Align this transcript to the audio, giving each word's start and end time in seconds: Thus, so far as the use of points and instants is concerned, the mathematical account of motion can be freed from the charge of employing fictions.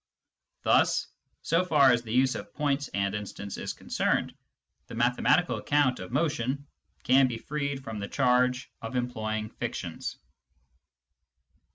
Thus, 0.63 1.05
so 1.43 1.63
far 1.63 1.91
as 1.91 2.01
the 2.01 2.11
use 2.11 2.33
of 2.33 2.55
points 2.55 2.87
and 2.87 3.13
instants 3.13 3.55
is 3.57 3.71
concerned, 3.73 4.33
the 4.87 4.95
mathematical 4.95 5.57
account 5.57 5.99
of 5.99 6.11
motion 6.11 6.65
can 7.03 7.27
be 7.27 7.37
freed 7.37 7.83
from 7.83 7.99
the 7.99 8.07
charge 8.07 8.71
of 8.81 8.95
employing 8.95 9.51
fictions. 9.51 10.17